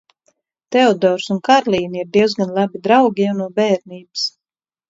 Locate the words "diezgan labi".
2.17-2.81